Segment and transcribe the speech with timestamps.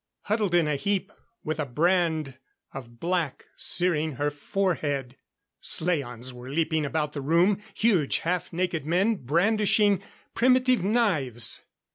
[0.23, 1.11] Huddled in a heap,
[1.43, 2.39] with a brand
[2.73, 5.15] of black searing her forehead.
[5.61, 10.01] Slaans were leaping about the room huge, half naked men brandishing
[10.33, 11.61] primitive knives.